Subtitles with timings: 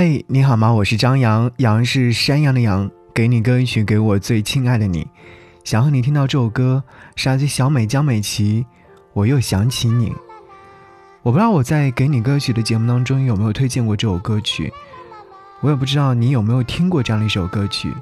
[0.00, 0.72] 嘿，你好吗？
[0.72, 2.88] 我是张扬，杨是山羊的羊。
[3.12, 5.04] 给你歌曲，给我最亲爱的你。
[5.64, 6.84] 想和你听到这首歌，
[7.16, 8.64] 是来自小美江美琪。
[9.12, 10.12] 我又想起你。
[11.22, 14.72] 我不知道我在给你歌曲的节目当中有没有推荐过这首歌曲，
[15.62, 17.92] 我也不知道你有没有听过这样的一首歌曲。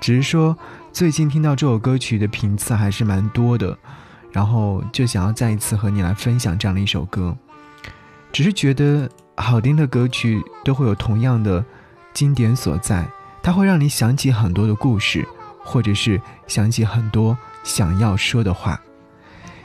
[0.00, 0.56] 只是说
[0.92, 3.76] 最近听到这首歌曲的频次还是蛮多的，
[4.30, 7.36] 然后就想要再一次和你来分享这样的一首歌。
[8.30, 9.10] 只是觉得。
[9.40, 11.64] 好听的歌曲都会有同样的
[12.12, 13.08] 经典所在，
[13.40, 15.26] 它会让你想起很多的故事，
[15.62, 18.80] 或者是想起很多想要说的话，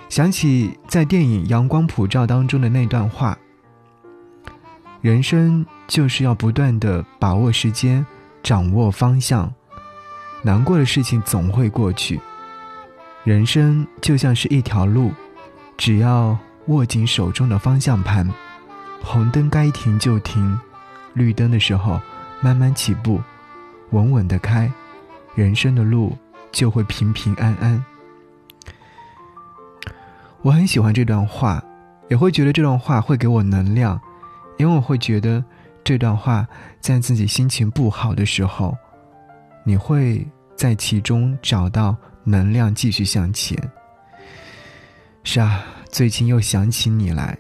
[0.10, 3.38] 想起在电影《阳光普照》当中的那段话：
[5.02, 8.06] 人生就是要不断的把握时间，
[8.44, 9.52] 掌握方向，
[10.44, 12.22] 难过的事情总会过去。
[13.24, 15.12] 人生就像是一条路，
[15.78, 18.32] 只要握紧手中的方向盘。
[19.04, 20.58] 红灯该停就停，
[21.14, 22.02] 绿灯的时候
[22.42, 23.22] 慢慢起步，
[23.92, 24.72] 稳稳的开，
[25.36, 26.18] 人生的路
[26.52, 27.84] 就会平平安安。
[30.42, 31.64] 我很喜欢这段话，
[32.10, 34.00] 也会觉得这段话会给我能量，
[34.58, 35.44] 因为我会觉得
[35.84, 36.48] 这段话
[36.80, 38.76] 在自己心情不好的时候，
[39.64, 43.56] 你会在其中找到能量继续向前。
[45.24, 47.38] 是啊，最近又想起你来，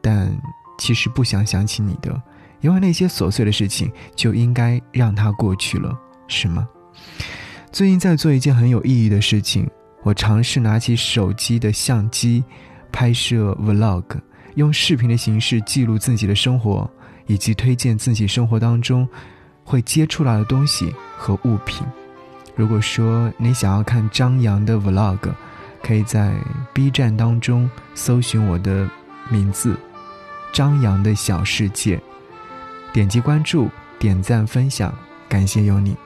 [0.00, 0.32] 但。
[0.78, 2.20] 其实不想想起你的，
[2.60, 6.68] 因为那些琐碎的事情就应该让它过去了，是吗？
[7.70, 9.68] 最近在做一件很有意义的事情，
[10.02, 12.44] 我尝试拿起手机的相机，
[12.90, 14.04] 拍摄 vlog，
[14.56, 16.90] 用视频的形式记录自己的生活，
[17.26, 19.08] 以及推荐自己生活当中
[19.64, 21.86] 会接触到的东西和物品。
[22.54, 25.32] 如果说你想要看张扬的 vlog，
[25.82, 26.34] 可以在
[26.74, 28.86] B 站当中搜寻我的
[29.30, 29.74] 名字。
[30.52, 31.98] 张扬的小世界，
[32.92, 34.94] 点击关注、点赞、分享，
[35.28, 35.96] 感谢有你。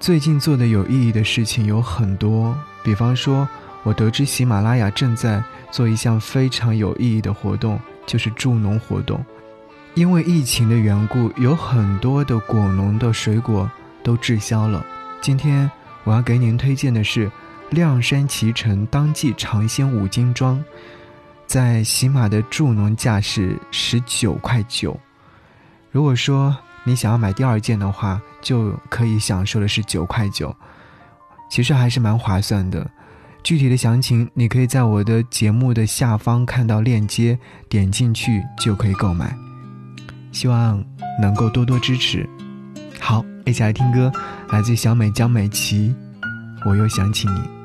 [0.00, 3.46] 最近做的有意义的事情有很多，比方说，
[3.82, 9.22] 我得知喜马拉雅正在做一项非常有意义的活动，就是助农活动。
[9.94, 13.70] 因为疫情的缘故，有很多的果农的水果
[14.02, 14.84] 都滞销了。
[15.20, 15.70] 今天
[16.04, 17.30] 我要给您推荐的是
[17.70, 20.62] 亮山脐橙当季尝鲜五斤装。
[21.46, 24.98] 在喜马的助农价是十九块九，
[25.90, 30.54] 如果说你想要买第二件的话，就可以享受的是九块九，
[31.48, 32.88] 其实还是蛮划算的。
[33.42, 39.32] 具体的详情你可以在我的节目的下方看到链接，点进去就可以购买。
[40.32, 40.84] 希望
[41.22, 42.28] 能够多多支持。
[43.00, 44.12] 好，一起来听歌，
[44.50, 45.94] 来自小美江美琪，
[46.64, 47.55] 我又想起你。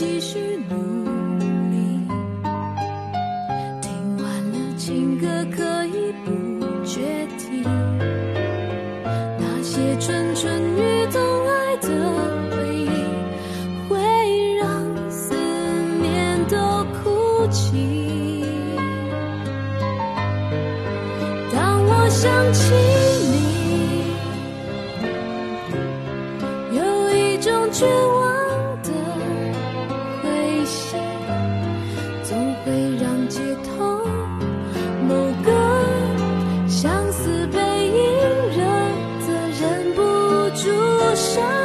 [0.00, 0.38] 继续
[0.70, 0.76] 努
[1.68, 1.76] 力
[3.82, 6.30] 听完了情歌可以不
[6.86, 7.02] 决
[7.36, 7.62] 定
[9.38, 11.88] 那些蠢蠢欲动爱的
[12.50, 12.88] 回忆
[13.90, 14.00] 会
[14.54, 15.34] 让思
[16.00, 16.56] 念都
[16.94, 18.42] 哭泣。
[21.52, 22.72] 当我想起
[26.72, 26.80] 你有
[27.14, 28.39] 一种绝望
[41.20, 41.59] shine.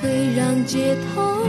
[0.00, 1.46] 会让街头